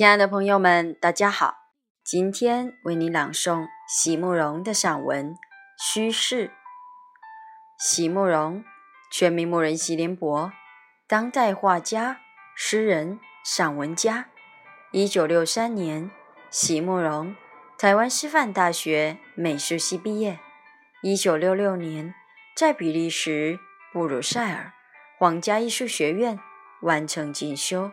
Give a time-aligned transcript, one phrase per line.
[0.00, 1.58] 亲爱的朋友们，大家好！
[2.02, 5.34] 今天为你朗诵席慕容的散文
[5.78, 6.48] 《虚室》。
[7.78, 8.64] 席慕容，
[9.12, 10.50] 全名慕人席联博，
[11.06, 12.18] 当代画家、
[12.56, 14.30] 诗人、散文家。
[14.90, 16.10] 一九六三年，
[16.48, 17.36] 席慕容
[17.76, 20.38] 台湾师范大学美术系毕业。
[21.02, 22.14] 一九六六年，
[22.56, 23.60] 在比利时
[23.92, 24.72] 布鲁塞尔
[25.18, 26.40] 皇家艺术学院
[26.80, 27.92] 完成进修。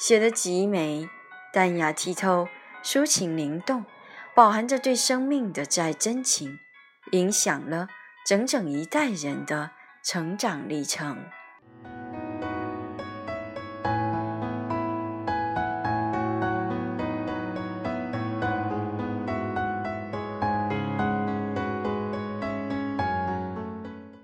[0.00, 1.10] 写得极美，
[1.52, 2.48] 淡雅剔透，
[2.82, 3.84] 抒情灵动，
[4.34, 6.58] 饱含着对生命的再真情，
[7.12, 7.86] 影响了
[8.24, 11.26] 整整一代人的成长历程。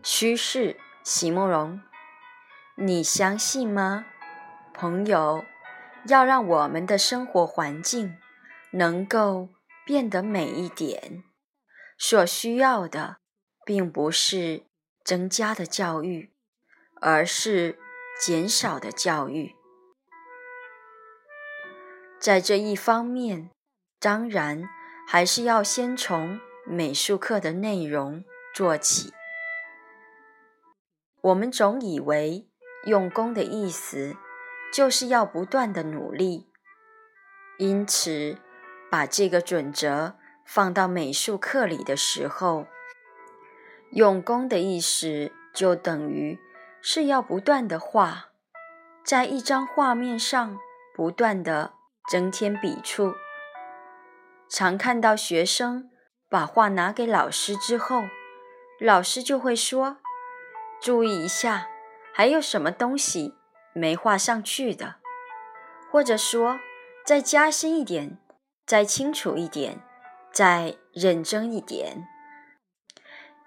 [0.03, 1.83] 虚室，席慕容，
[2.77, 4.07] 你相信吗，
[4.73, 5.45] 朋友？
[6.09, 8.17] 要让我们的生活环境
[8.73, 9.49] 能够
[9.85, 11.25] 变得美一点，
[11.99, 13.17] 所需要的
[13.65, 14.65] 并不是
[15.05, 16.33] 增加的教育，
[17.01, 17.79] 而是
[18.21, 19.55] 减少的教育。
[22.21, 23.51] 在这一方面，
[23.99, 24.69] 当然
[25.07, 29.13] 还是要先从美术课的内容做起。
[31.21, 32.49] 我们总以为
[32.85, 34.17] 用功的意思。
[34.73, 36.51] 就是要不断的努力，
[37.59, 38.39] 因此
[38.91, 42.67] 把这个准则放到美术课里的时候，
[43.91, 46.39] 用功的意思就等于
[46.83, 48.27] 是要不断的画，
[49.03, 50.59] 在一张画面上
[50.95, 51.73] 不断的
[52.11, 53.15] 增添笔触。
[54.49, 55.91] 常看到学生
[56.29, 58.03] 把画拿给老师之后，
[58.79, 59.97] 老师就会说
[60.83, 61.69] ：“注意一下，
[62.13, 63.35] 还有什么东西。”
[63.77, 64.95] 没画上去的，
[65.93, 66.59] 或者说
[67.05, 68.17] 再加深一点，
[68.65, 69.83] 再清楚一点，
[70.33, 72.09] 再认真一点。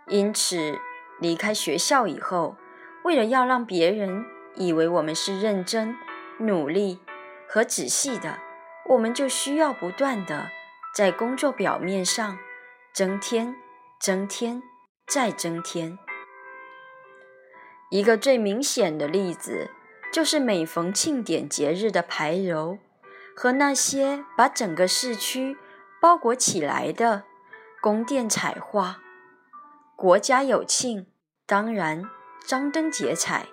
[0.06, 0.78] 因此，
[1.19, 2.57] 离开学校以后，
[3.03, 4.23] 为了要让别人
[4.56, 5.95] 以为我们是认真、
[6.38, 7.00] 努力
[7.47, 8.38] 和仔细的，
[8.85, 10.51] 我们就需要不断的
[10.94, 12.38] 在工作表面上
[12.94, 13.56] 增添、
[14.00, 14.61] 增添、
[15.07, 15.97] 再增添。
[17.90, 19.72] 一个最明显的例子。
[20.12, 22.80] 就是每逢庆典节日的牌楼，
[23.36, 25.56] 和那些把整个市区
[26.02, 27.24] 包裹起来的
[27.81, 29.00] 宫殿彩画。
[29.96, 31.08] 国家有庆，
[31.46, 32.09] 当然
[32.46, 33.47] 张灯结彩，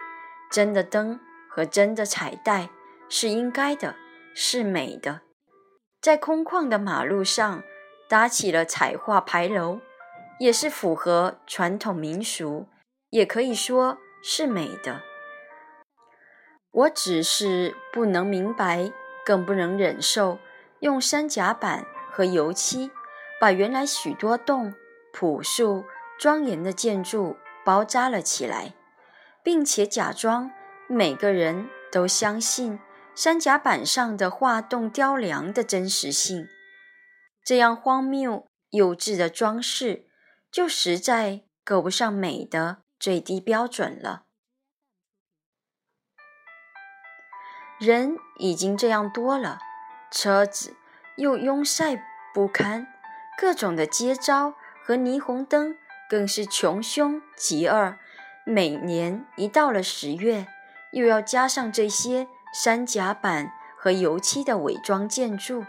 [0.51, 2.71] 真的灯和真的彩带
[3.09, 3.97] 是应该的，
[4.35, 5.23] 是美的。
[6.01, 7.63] 在空旷的马路上
[8.09, 9.81] 搭起了彩画牌楼，
[10.39, 12.67] 也是符合传统民俗，
[13.11, 15.03] 也可以说是美的。
[16.77, 18.93] 我只是不能明白，
[19.25, 20.39] 更不能忍受
[20.81, 22.91] 用三甲板和油漆
[23.41, 24.75] 把原来许多栋
[25.11, 25.87] 朴素
[26.19, 28.75] 庄严的建筑包扎了起来，
[29.43, 30.51] 并且假装
[30.87, 32.79] 每个人都相信
[33.15, 36.47] 三甲板上的画栋雕梁的真实性。
[37.43, 40.05] 这样荒谬幼稚的装饰，
[40.53, 44.25] 就实在够不上美的最低标准了。
[47.79, 49.59] 人已经这样多了，
[50.11, 50.77] 车子
[51.17, 52.87] 又拥塞不堪，
[53.37, 55.77] 各种的街招和霓虹灯
[56.09, 57.97] 更是穷凶极恶。
[58.47, 60.47] 每年一到了十月，
[60.93, 65.65] 又要加上这些三甲板和油漆的伪装建筑，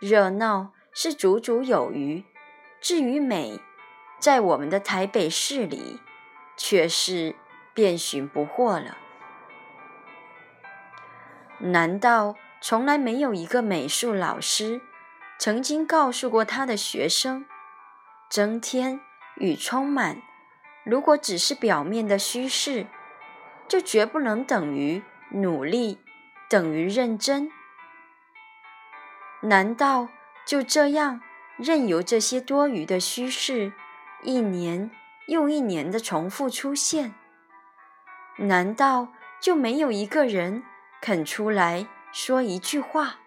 [0.00, 2.24] 热闹是足足有余。
[2.80, 3.60] 至于美，
[4.18, 6.00] 在我们的台北市里，
[6.56, 7.34] 却是
[7.74, 8.96] 遍寻不获了。
[11.58, 14.80] 难道从来没有一个美术老师
[15.38, 17.46] 曾经告诉过他的学生：
[18.28, 19.00] 增添
[19.36, 20.22] 与充满，
[20.84, 22.86] 如果只是表面的虚饰，
[23.68, 25.98] 就绝不能等于努力，
[26.48, 27.50] 等于认真？
[29.42, 30.08] 难道
[30.46, 31.20] 就这样
[31.56, 33.72] 任由这些多余的虚饰
[34.22, 34.90] 一年
[35.26, 37.14] 又一年的重复出现？
[38.38, 39.08] 难道
[39.40, 40.62] 就没有一个人？
[41.06, 43.25] 肯出来说一句话。